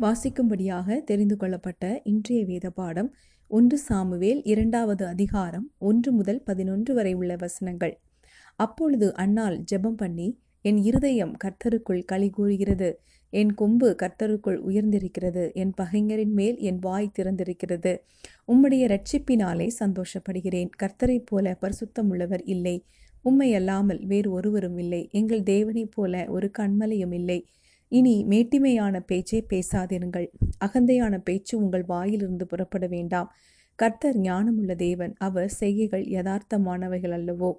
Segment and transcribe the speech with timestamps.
[0.00, 3.14] வாசிக்கும்படியாக தெரிந்து கொள்ளப்பட்ட இன்றைய வேத பாடம்
[3.48, 8.00] ஒன்று சாமுவேல் இரண்டாவது அதிகாரம் ஒன்று முதல் பதினொன்று வரை உள்ள வசனங்கள்.
[8.56, 16.32] அப்பொழுது அண்ணால் ஜெபம் பண்ணி என் இருதயம் கர்த்தருக்குள் களி கூறுகிறது என் கொம்பு கர்த்தருக்குள் உயர்ந்திருக்கிறது என் பகைஞரின்
[16.32, 17.98] மேல் என் வாய் திறந்திருக்கிறது.
[18.48, 20.70] உம்முடைய ரட்சிப்பினாலே சந்தோஷப்படுகிறேன்.
[20.82, 22.84] கர்த்தரைப் போல பரிசுத்தமுள்ளவர் இல்லை.
[23.22, 25.08] உம்மை அல்லாமல் வேறு ஒருவரும் இல்லை.
[25.12, 27.46] எங்கள் தேவனைப் போல ஒரு கண்மலையும் இல்லை.
[27.88, 30.28] இனி மேட்டிமையான பேச்சை பேசாதிருங்கள்.
[30.64, 33.32] அகந்தையான பேச்சு உங்கள் வாயிலிருந்து புறப்பட வேண்டாம்.
[33.74, 35.14] கர்த்தர் ஞானமுள்ள தேவன்.
[35.18, 37.52] அவர் செய்கைகள் யதார்த்தமானவைகள் அல்லவோ?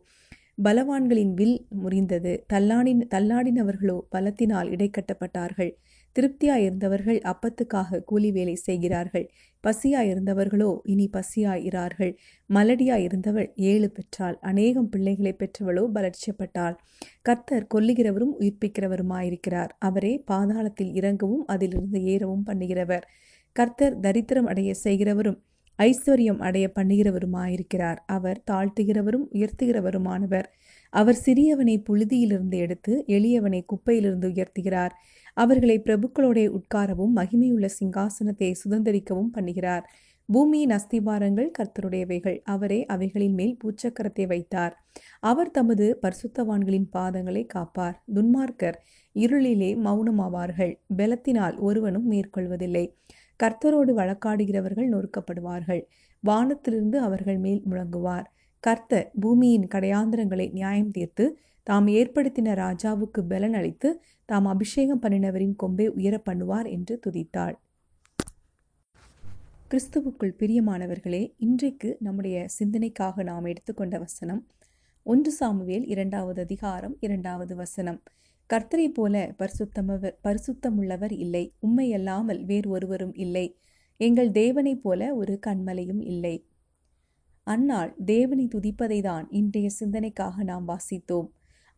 [0.64, 2.40] பலவான்களின் வில் முறிந்தது.
[2.54, 5.76] தள்ளாடின் தள்ளாடினவர்களோ பலத்தினால் இடைக்கட்டப்பட்டார்கள்.
[6.16, 9.26] திருப்தியாயிருந்தவர்கள் அப்பத்துக்காக கூலி வேலை செய்கிறார்கள்.
[9.64, 12.14] பசியாயிருந்தவர்களோ இனி பசியாயிரார்கள்.
[12.50, 14.38] மலடியாயிருந்தவள் ஏழு பெற்றாள்.
[14.42, 16.78] அநேகம் பிள்ளைகளை பெற்றவளோ பலட்சியப்பட்டாள்
[17.22, 19.74] கர்த்தர் கொல்லுகிறவரும் உயிர்ப்பிக்கிறவருமாயிருக்கிறார்.
[19.80, 23.06] அவரே பாதாளத்தில் இறங்கவும் அதிலிருந்து ஏறவும் பண்ணுகிறவர்.
[23.56, 25.40] கர்த்தர் தரித்திரம் அடைய செய்கிறவரும்
[25.80, 28.00] ஐஸ்வர்யம் அடைய பண்ணுகிறவருமாயிருக்கிறார்.
[28.06, 30.48] அவர் தாழ்த்துகிறவரும் உயர்த்துகிறவருமானவர்.
[30.94, 34.94] அவர் சிறியவனை புழுதியிலிருந்து எடுத்து எளியவனை குப்பையிலிருந்து உயர்த்துகிறார்.
[35.38, 39.86] அவர்களை பிரபுக்களோட உட்காரவும் மகிமையுள்ள சிங்காசனத்தை சுதந்திரிக்கவும் பண்ணுகிறார்.
[40.26, 42.38] பூமியின் அஸ்திபாரங்கள் கர்த்தருடையவைகள்.
[42.44, 44.74] அவரே அவைகளின் மேல் பூச்சக்கரத்தை வைத்தார்.
[45.20, 48.04] அவர் தமது பரிசுத்தவான்களின் பாதங்களை காப்பார்.
[48.14, 48.78] துன்மார்க்கர்
[49.16, 50.74] இருளிலே மௌனமாவார்கள்.
[50.98, 52.86] பலத்தினால் ஒருவனும் மேற்கொள்வதில்லை.
[53.44, 55.84] கர்த்தரோடு வழக்காடுகிறவர்கள் நொறுக்கப்படுவார்கள்.
[56.20, 58.26] வானத்திலிருந்து அவர்கள் மேல் முழங்குவார்.
[58.60, 61.26] கர்த்தர் பூமியின் கடையாந்திரங்களை நியாயம் தீர்த்து
[61.68, 63.90] தாம் ஏற்படுத்தின ராஜாவுக்கு பலன் அளித்து
[64.26, 67.56] தாம் அபிஷேகம் பண்ணினவரின் கொம்பை உயர பண்ணுவார் என்று துதித்தாள்.
[69.70, 74.42] கிறிஸ்துவுக்குள் பிரியமானவர்களே இன்றைக்கு நம்முடைய சிந்தனைக்காக நாம் எடுத்துக்கொண்ட வசனம்
[75.04, 78.00] ஒன்று சாமுவேல் இரண்டாவது அதிகாரம் இரண்டாவது வசனம்.
[78.50, 81.44] கர்த்தரை போல பரிசுத்தமவர் பரிசுத்தமுள்ளவர் இல்லை.
[81.60, 83.58] உண்மை அல்லாமல் வேறு ஒருவரும் இல்லை.
[84.00, 86.36] எங்கள் தேவனைப் போல ஒரு கண்மலையும் இல்லை.
[87.44, 91.28] அன்னால் தேவனை துதிப்பதை தான் இன்றைய சிந்தனைக்காக நாம் வாசித்தோம்.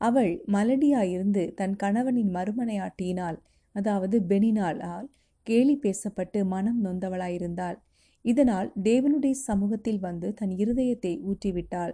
[0.02, 3.38] அவள் மலடியாயிருந்து தன் கணவனின் மறுமனையாட்டியினால்
[3.76, 5.08] அதாவது பெனினாலால்
[5.48, 7.78] கேலி பேசப்பட்டு மனம் நொந்தவளாயிருந்தாள்.
[8.26, 11.94] இதனால் தேவனுடைய சமூகத்தில் வந்து தன் இருதயத்தை ஊற்றிவிட்டாள்.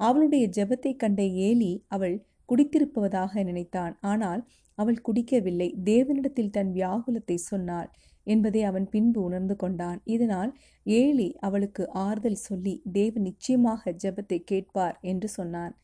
[0.00, 2.16] அவளுடைய ஜெபத்தை கண்ட ஏலி அவள்
[2.48, 3.94] குடித்திருப்பதாக நினைத்தான்.
[4.02, 4.42] ஆனால்
[4.78, 5.68] அவள் குடிக்கவில்லை.
[5.84, 7.88] தேவனிடத்தில் தன் வியாகுலத்தை சொன்னாள்
[8.26, 10.00] என்பதை அவன் பின்பு உணர்ந்து கொண்டான்.
[10.06, 10.50] இதனால்
[10.86, 15.74] ஏலி அவளுக்கு ஆறுதல் சொல்லி தேவன் நிச்சயமாக ஜெபத்தை கேட்பார் என்று சொன்னான்.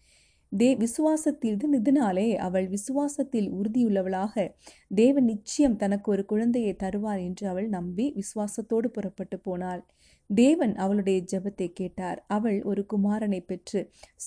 [0.53, 4.45] தே விசுவாசத்தில் இதனாலே அவள் விசுவாசத்தில் உறுதியுள்ளவளாக
[4.91, 9.83] தேவன் நிச்சயம் தனக்கு ஒரு குழந்தையை தருவார் என்று அவள் நம்பி விசுவாசத்தோடு புறப்பட்டு போனாள்.
[10.31, 12.19] தேவன் அவளுடைய ஜெபத்தை கேட்டார்.
[12.27, 13.81] அவள் ஒரு குமாரனை பெற்று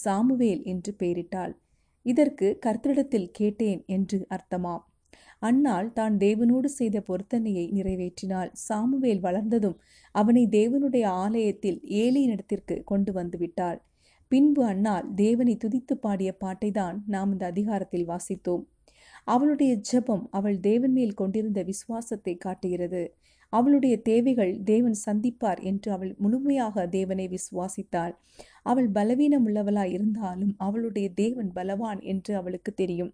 [0.03, 1.53] சாமுவேல் என்று பெயரிட்டாள்.
[2.05, 4.83] இதற்கு கர்த்தரிடத்தில் கேட்டேன் என்று அர்த்தமாம்.
[5.41, 8.49] அன்னாள் தான் தேவனோடு செய்த பொருத்தனையை நிறைவேற்றினாள்.
[8.67, 9.77] சாமுவேல் வளர்ந்ததும்
[10.15, 13.79] அவனை தேவனுடைய ஆலயத்தில் ஏலியினிடத்திற்கு கொண்டு வந்து விட்டாள்.
[14.31, 18.63] பின்பு அன்னாள் தேவனை துதித்து பாடிய பாட்டை தான் நாம் இந்த அதிகாரத்தில் வாசித்தோம்.
[19.25, 23.01] அவளுடைய ஜெபம் அவள் தேவன் மேல் கொண்டிருந்த விசுவாசத்தை காட்டுகிறது.
[23.53, 28.13] அவளுடைய தேவைகள் தேவன் சந்திப்பார் என்று அவள் முழுமையாக தேவனை விசுவாசித்தாள்.
[28.63, 33.11] அவள் பலவீனம் உள்ளவளாய் இருந்தாலும் அவளுடைய தேவன் பலவான் என்று அவளுக்கு தெரியும்.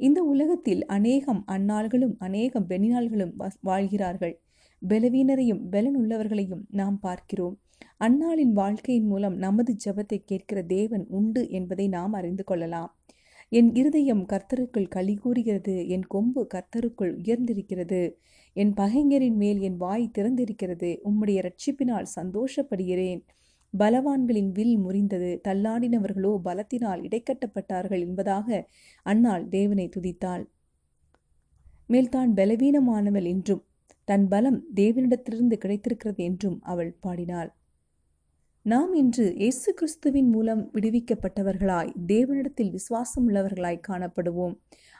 [0.00, 4.36] இந்த உலகத்தில் அநேகம் அந்நாள்களும் அநேகம் பெணினாள்களும் வாழ்கிறார்கள்.
[4.82, 7.56] பலவீனரையும் பலனுள்ளவர்களையும் நாம் பார்க்கிறோம்.
[8.00, 12.90] அன்னாளின் வாழ்க்கையின் மூலம் நமது ஜபத்தை கேட்கிற தேவன் உண்டு என்பதை நாம் அறிந்து கொள்ளலாம்.
[13.52, 18.00] என் இருதயம் கர்த்தருக்குள் களி கூறுகிறது என் கொம்பு கர்த்தருக்குள் உயர்ந்திருக்கிறது
[18.56, 23.20] என் பகைஞரின் மேல் என் வாய் திறந்திருக்கிறது உம்முடைய ரட்சிப்பினால் சந்தோஷப்படுகிறேன்.
[23.74, 28.48] பலவான்களின் வில் முறிந்தது தள்ளாடினவர்களோ பலத்தினால் இடைக்கட்டப்பட்டார்கள் என்பதாக
[29.06, 30.44] அன்னாள் தேவனை துதித்தாள்.
[31.86, 33.64] மேல்தான் பலவீனமானவள் என்றும்
[34.08, 37.50] தன் பலம் தேவனிடத்திலிருந்து கிடைத்திருக்கிறது என்றும் அவள் பாடினாள்.
[38.62, 44.54] நாம் இன்று இயேசு கிறிஸ்துவின் மூலம் விடுவிக்கப்பட்டவர்களாய் தேவனிடத்தில் விசுவாசம் உள்ளவர்களாய் காணப்படுவோம்.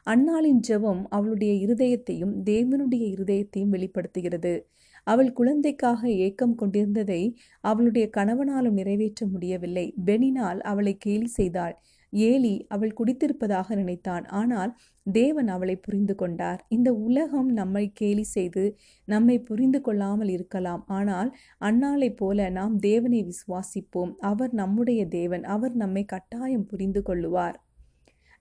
[0.06, 4.70] அன்னாளின் ஜெபம் அவளுடைய இருதயத்தையும் தேவனுடைய இருதயத்தையும் வெளிப்படுத்துகிறது.
[5.04, 9.94] அவள் குழந்தைக்காக ஏக்கம் கொண்டிருந்ததை அவளுடைய கணவனாலும் நிறைவேற்ற முடியவில்லை.
[10.06, 11.76] பெனினால் அவளை கேலி செய்தாள்.
[12.12, 14.26] ஏலி அவள் குடித்திருப்பதாக நினைத்தான்.
[14.26, 14.76] ஆனால்
[15.12, 16.64] தேவன் அவளை புரிந்து கொண்டார்.
[16.68, 20.84] இந்த உலகம் நம்மை கேலி செய்து நம்மை புரிந்து கொள்ளாமல் இருக்கலாம்.
[20.86, 24.14] ஆனால் அன்னாளைப் போல நாம் தேவனை விசுவாசிப்போம்.
[24.20, 25.44] அவர் நம்முடைய தேவன்.
[25.44, 27.54] அவர் நம்மை கட்டாயம் புரிந்து கொள்ளுவார்.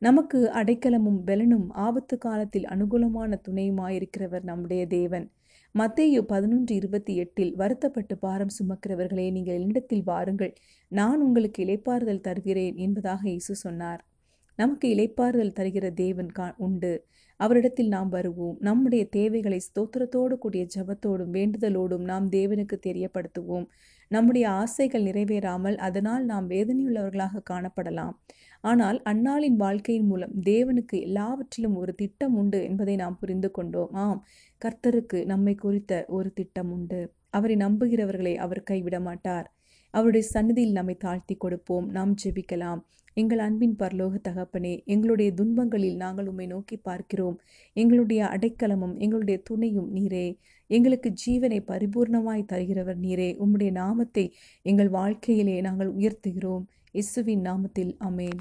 [0.02, 5.32] நமக்கு அடைக்கலமும் பெலனும் ஆபத்து காலத்தில் அனுகூலமான துணையுமாயிருக்கிறவர் நம்முடைய தேவன்.
[5.76, 10.54] மத்தேயு பதினொன்று இருபத்தி எட்டில் வருத்தப்பட்டு பாரம் சுமக்கிறவர்களே நீங்கள் என்னிடத்தில் வாருங்கள்.
[10.92, 14.02] நான் உங்களுக்கு இலைப்பாறுதல் தருகிறேன் என்பதாக இயேசு சொன்னார்.
[14.60, 16.94] நமக்கு இலைப்பாறுதல் தருகிற தேவன் கா உண்டு.
[17.40, 18.56] அவரிடத்தில் நாம் வருவோம்.
[18.60, 23.68] நம்முடைய தேவைகளை ஸ்தோத்திரத்தோடு கூடிய ஜபத்தோடும் வேண்டுதலோடும் நாம் தேவனுக்கு தெரியப்படுத்துவோம்.
[24.12, 28.16] நம்முடைய ஆசைகள் நிறைவேறாமல் அதனால் நாம் வேதனையுள்ளவர்களாக காணப்படலாம்.
[28.64, 33.94] ஆனால் அன்னாளின் வாழ்க்கையின் மூலம் தேவனுக்கு எல்லாவற்றிலும் ஒரு திட்டம் உண்டு என்பதை நாம் புரிந்து கொண்டோம்.
[34.06, 34.20] ஆம்
[34.62, 37.02] கர்த்தருக்கு நம்மை குறித்த ஒரு திட்டம் உண்டு.
[37.30, 39.50] அவரை நம்புகிறவர்களை அவர் கைவிட மாட்டார்
[39.94, 41.86] அவருடைய சன்னதியில் நம்மை தாழ்த்தி கொடுப்போம்.
[41.90, 42.82] நாம் ஜெபிக்கலாம்.
[43.14, 47.40] எங்கள் அன்பின் பரலோக தகப்பனே எங்களுடைய துன்பங்களில் நாங்கள் உம்மை நோக்கி பார்க்கிறோம்.
[47.74, 50.38] எங்களுடைய அடைக்கலமும் எங்களுடைய துணையும் நீரே.
[50.68, 53.30] எங்களுக்கு ஜீவனை பரிபூர்ணமாய் தருகிறவர் நீரே.
[53.40, 56.64] உம்முடைய நாமத்தை எங்கள் வாழ்க்கையிலே நாங்கள் உயர்த்துகிறோம்.
[56.92, 58.40] இயேசுவின் நாமத்தில் அமேன்